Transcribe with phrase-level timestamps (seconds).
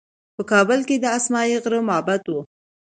[0.35, 2.33] په کابل کې د اسمايي غره معبد و